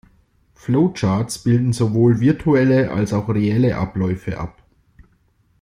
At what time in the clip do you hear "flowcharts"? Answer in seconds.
0.55-1.43